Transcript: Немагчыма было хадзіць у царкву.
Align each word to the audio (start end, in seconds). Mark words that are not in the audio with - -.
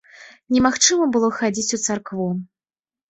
Немагчыма 0.53 1.05
было 1.17 1.29
хадзіць 1.37 1.73
у 1.77 1.81
царкву. 1.85 2.27